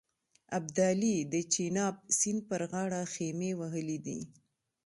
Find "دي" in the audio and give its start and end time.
4.05-4.19